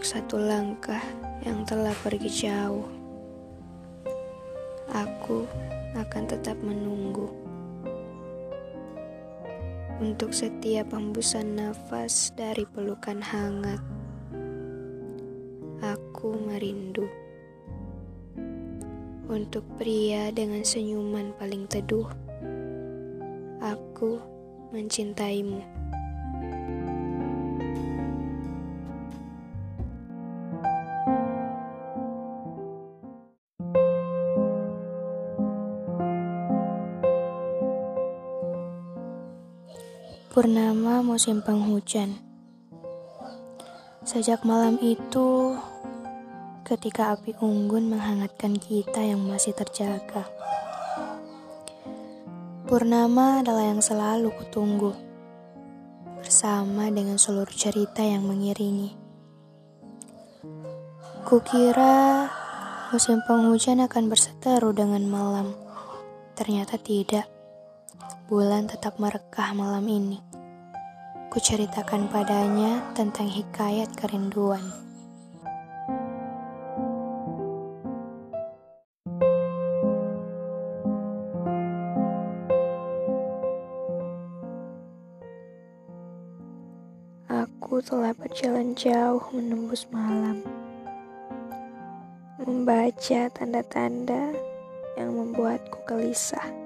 untuk 0.00 0.16
satu 0.16 0.40
langkah 0.40 1.04
yang 1.44 1.60
telah 1.68 1.92
pergi 2.00 2.48
jauh. 2.48 2.88
Aku 4.88 5.44
akan 5.92 6.24
tetap 6.24 6.56
menunggu 6.64 7.28
untuk 10.00 10.32
setiap 10.32 10.96
hembusan 10.96 11.52
nafas 11.52 12.32
dari 12.32 12.64
pelukan 12.64 13.20
hangat. 13.20 13.76
Aku 15.84 16.32
merindu 16.48 17.04
untuk 19.28 19.68
pria 19.76 20.32
dengan 20.32 20.64
senyuman 20.64 21.36
paling 21.36 21.68
teduh. 21.68 22.08
Aku 23.60 24.16
mencintaimu. 24.72 25.60
Purnama 40.30 41.02
musim 41.02 41.42
penghujan. 41.42 42.14
Sejak 44.06 44.46
malam 44.46 44.78
itu, 44.78 45.58
ketika 46.62 47.18
api 47.18 47.34
unggun 47.42 47.90
menghangatkan 47.90 48.54
kita 48.54 49.02
yang 49.02 49.26
masih 49.26 49.50
terjaga. 49.58 50.30
Purnama 52.62 53.42
adalah 53.42 53.74
yang 53.74 53.82
selalu 53.82 54.30
kutunggu, 54.38 54.94
bersama 56.22 56.86
dengan 56.94 57.18
seluruh 57.18 57.50
cerita 57.50 58.06
yang 58.06 58.22
mengiringi. 58.22 58.94
Kukira 61.26 62.30
musim 62.94 63.18
penghujan 63.26 63.82
akan 63.82 64.06
berseteru 64.06 64.70
dengan 64.70 65.02
malam. 65.10 65.58
Ternyata 66.38 66.78
tidak 66.78 67.39
bulan 68.30 68.70
tetap 68.70 68.94
merekah 69.02 69.50
malam 69.58 69.82
ini. 69.90 70.22
Kuceritakan 71.34 72.06
padanya 72.14 72.78
tentang 72.94 73.26
hikayat 73.26 73.90
kerinduan. 73.98 74.62
Aku 87.26 87.82
telah 87.82 88.14
berjalan 88.14 88.78
jauh 88.78 89.26
menembus 89.34 89.90
malam. 89.90 90.46
Membaca 92.38 93.26
tanda-tanda 93.34 94.30
yang 94.94 95.18
membuatku 95.18 95.82
gelisah. 95.82 96.59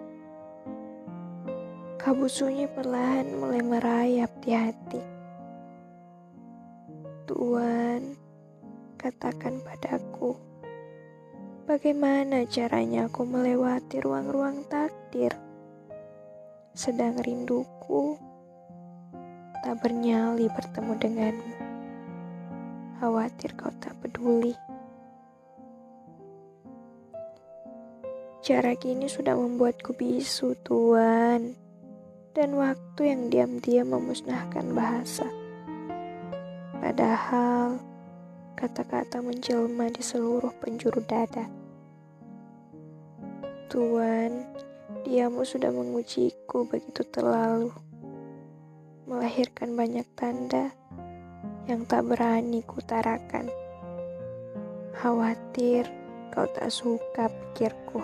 Kabut 2.05 2.29
sunyi 2.29 2.69
perlahan 2.69 3.33
mulai 3.33 3.65
merayap 3.65 4.29
di 4.45 4.53
hati. 4.53 5.01
Tuhan, 7.25 8.13
katakan 9.01 9.65
padaku, 9.65 10.37
bagaimana 11.65 12.45
caranya 12.45 13.09
aku 13.09 13.25
melewati 13.25 14.05
ruang-ruang 14.05 14.69
takdir? 14.69 15.33
Sedang 16.77 17.17
rinduku 17.25 18.21
tak 19.65 19.81
bernyali 19.81 20.53
bertemu 20.53 20.93
denganmu. 21.01 21.57
Khawatir 23.01 23.57
kau 23.57 23.73
tak 23.81 23.97
peduli. 24.05 24.53
Jarak 28.45 28.85
ini 28.85 29.09
sudah 29.09 29.33
membuatku 29.41 29.97
bisu, 29.97 30.53
Tuhan 30.61 31.64
dan 32.35 32.59
waktu 32.59 33.15
yang 33.15 33.31
diam-diam 33.31 33.95
memusnahkan 33.95 34.75
bahasa. 34.75 35.31
Padahal 36.83 37.79
kata-kata 38.59 39.23
menjelma 39.23 39.87
di 39.95 40.03
seluruh 40.03 40.51
penjuru 40.59 40.99
dada. 41.07 41.47
Tuhan, 43.71 44.51
diamu 45.07 45.47
sudah 45.47 45.71
mengujiku 45.71 46.67
begitu 46.67 47.07
terlalu, 47.07 47.71
melahirkan 49.07 49.79
banyak 49.79 50.07
tanda 50.19 50.75
yang 51.71 51.87
tak 51.87 52.03
berani 52.03 52.67
kutarakan. 52.67 53.47
Khawatir 54.95 55.87
kau 56.35 56.51
tak 56.51 56.71
suka 56.71 57.31
pikirku. 57.31 58.03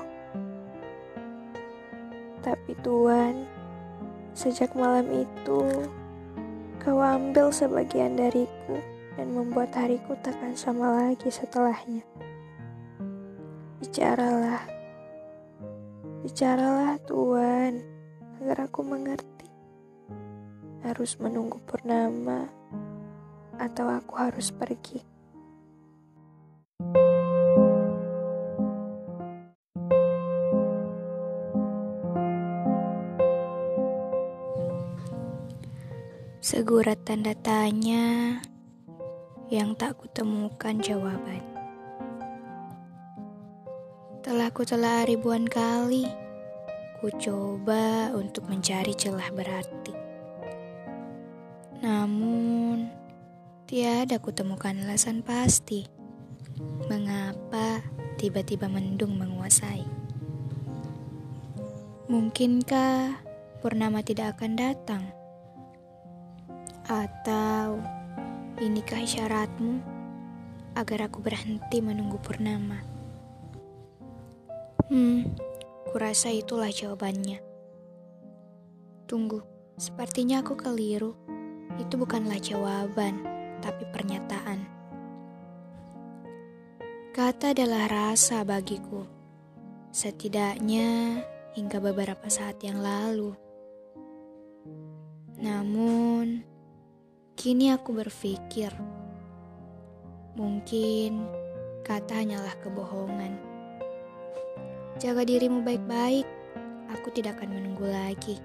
Tapi 2.41 2.73
Tuhan, 2.81 3.60
Sejak 4.31 4.79
malam 4.79 5.11
itu, 5.11 5.61
kau 6.79 7.03
ambil 7.03 7.51
sebagian 7.51 8.15
dariku 8.15 8.79
dan 9.19 9.35
membuat 9.35 9.75
hariku 9.75 10.15
takkan 10.23 10.55
sama 10.55 10.95
lagi 10.95 11.27
setelahnya. 11.29 12.07
Bicaralah, 13.83 14.63
bicaralah 16.23 16.95
Tuhan, 17.11 17.83
agar 18.39 18.71
aku 18.71 18.87
mengerti. 18.87 19.51
Harus 20.87 21.19
menunggu 21.19 21.59
purnama, 21.67 22.47
atau 23.59 23.91
aku 23.91 24.15
harus 24.15 24.55
pergi. 24.55 25.10
Segurat 36.51 36.99
tanda 37.07 37.31
tanya 37.31 38.35
yang 39.55 39.71
tak 39.79 40.03
kutemukan 40.03 40.83
jawaban. 40.83 41.39
Telah 44.27 44.51
ku 44.51 44.67
telah 44.67 45.07
ribuan 45.07 45.47
kali, 45.47 46.11
ku 46.99 47.07
coba 47.23 48.11
untuk 48.19 48.51
mencari 48.51 48.91
celah 48.99 49.31
berarti. 49.31 49.95
Namun, 51.87 52.91
tiada 53.71 54.19
kutemukan 54.19 54.75
alasan 54.75 55.23
pasti 55.23 55.87
mengapa 56.91 57.79
tiba-tiba 58.19 58.67
mendung 58.67 59.15
menguasai. 59.15 59.87
Mungkinkah 62.11 63.23
purnama 63.63 64.03
tidak 64.03 64.35
akan 64.35 64.59
datang? 64.59 65.20
Atau 66.91 67.79
inikah 68.59 68.99
isyaratmu 68.99 69.79
agar 70.75 71.07
aku 71.07 71.23
berhenti 71.23 71.79
menunggu 71.79 72.19
purnama? 72.19 72.83
Hmm, 74.91 75.31
kurasa 75.95 76.35
itulah 76.35 76.67
jawabannya. 76.67 77.39
Tunggu, 79.07 79.39
sepertinya 79.79 80.43
aku 80.43 80.59
keliru. 80.59 81.15
Itu 81.79 81.95
bukanlah 81.95 82.43
jawaban, 82.43 83.23
tapi 83.63 83.87
pernyataan. 83.95 84.59
Kata 87.15 87.55
adalah 87.55 87.87
rasa 87.87 88.43
bagiku. 88.43 89.07
Setidaknya 89.95 91.23
hingga 91.55 91.79
beberapa 91.79 92.27
saat 92.27 92.59
yang 92.67 92.83
lalu. 92.83 93.39
Namun, 95.39 96.51
Kini 97.41 97.73
aku 97.73 97.97
berpikir, 97.97 98.69
mungkin 100.37 101.25
kata 101.81 102.21
hanyalah 102.21 102.53
kebohongan. 102.61 103.33
Jaga 105.01 105.25
dirimu 105.25 105.65
baik-baik, 105.65 106.29
aku 106.93 107.09
tidak 107.17 107.41
akan 107.41 107.57
menunggu 107.57 107.89
lagi. 107.89 108.37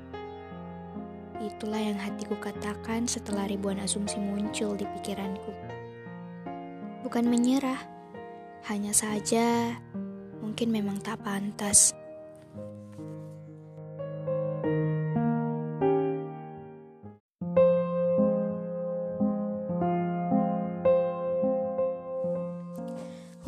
Itulah 1.43 1.83
yang 1.91 1.99
hatiku 1.99 2.39
katakan 2.39 3.03
setelah 3.03 3.43
ribuan 3.51 3.83
asumsi 3.83 4.15
muncul 4.15 4.79
di 4.79 4.87
pikiranku. 4.87 5.51
Bukan 7.03 7.27
menyerah, 7.27 7.83
hanya 8.71 8.95
saja 8.95 9.75
mungkin 10.39 10.71
memang 10.71 11.03
tak 11.03 11.19
pantas. 11.19 11.91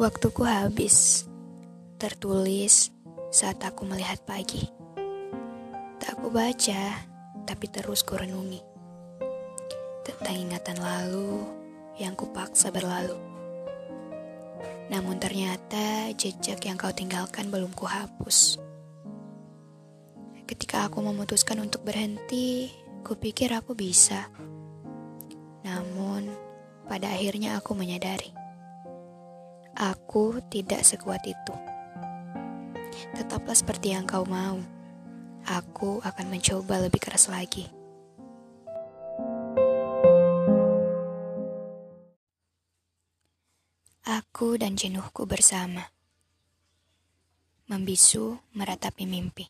Waktuku 0.07 0.47
habis. 0.47 1.27
Tertulis 1.99 2.95
saat 3.27 3.59
aku 3.59 3.83
melihat 3.83 4.23
pagi. 4.23 4.63
Tak 5.99 6.15
aku 6.15 6.31
baca, 6.31 7.03
tapi 7.43 7.67
terus 7.67 8.07
ku 8.07 8.15
renungi. 8.15 8.63
Tentang 10.07 10.31
ingatan 10.39 10.79
lalu 10.79 11.43
yang 11.99 12.15
kupaksa 12.15 12.71
berlalu. 12.71 13.19
Namun 14.87 15.19
ternyata 15.19 16.15
jejak 16.15 16.63
yang 16.63 16.79
kau 16.79 16.95
tinggalkan 16.95 17.51
belum 17.51 17.75
kuhapus. 17.75 18.63
Ketika 20.47 20.87
aku 20.87 21.03
memutuskan 21.03 21.59
untuk 21.59 21.83
berhenti, 21.83 22.71
kupikir 23.03 23.51
aku 23.51 23.75
bisa. 23.75 24.31
Namun, 25.67 26.31
pada 26.87 27.11
akhirnya 27.11 27.59
aku 27.59 27.75
menyadari. 27.75 28.46
Aku 29.77 30.41
tidak 30.49 30.81
sekuat 30.81 31.21
itu. 31.21 31.53
Tetaplah 33.13 33.53
seperti 33.53 33.93
yang 33.93 34.09
kau 34.09 34.25
mau. 34.25 34.57
Aku 35.45 36.01
akan 36.01 36.33
mencoba 36.33 36.81
lebih 36.81 36.97
keras 36.97 37.29
lagi. 37.29 37.69
Aku 44.01 44.57
dan 44.57 44.73
jenuhku 44.73 45.29
bersama. 45.29 45.93
Membisu 47.69 48.41
meratapi 48.57 49.05
mimpi. 49.05 49.45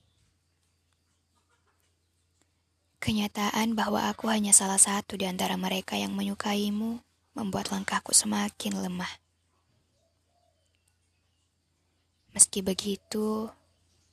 Kenyataan 3.00 3.80
bahwa 3.80 4.12
aku 4.12 4.27
hanya 4.27 4.51
salah 4.51 4.81
satu 4.81 5.15
di 5.15 5.23
antara 5.23 5.56
mereka 5.56 5.95
yang 5.95 6.12
menyukaimu 6.12 7.00
membuat 7.31 7.71
langkahku 7.71 8.12
semakin 8.12 8.83
lemah. 8.83 9.26
Meski 12.37 12.61
begitu, 12.61 13.49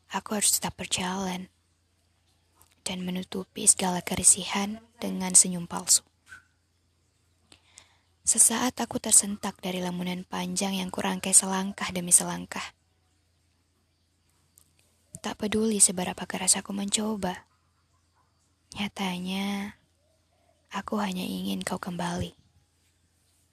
aku 0.09 0.29
harus 0.33 0.57
tetap 0.57 0.81
berjalan 0.81 1.53
dan 2.81 3.05
menutupi 3.05 3.69
segala 3.69 4.01
kerisihan 4.01 4.81
dengan 4.97 5.37
senyum 5.37 5.69
palsu. 5.69 6.01
Sesaat 8.25 8.81
aku 8.81 8.97
tersentak 8.97 9.61
dari 9.61 9.85
lamunan 9.85 10.25
panjang 10.25 10.73
yang 10.73 10.89
kurangkai 10.89 11.37
selangkah 11.37 11.93
demi 11.93 12.17
selangkah. 12.17 12.65
Tak 15.21 15.45
peduli 15.45 15.77
seberapa 15.77 16.25
keras 16.25 16.57
aku 16.57 16.73
mencoba 16.73 17.45
Nyatanya, 18.73 19.77
aku 20.73 20.97
hanya 20.97 21.29
ingin 21.29 21.61
kau 21.61 21.77
kembali. 21.77 22.44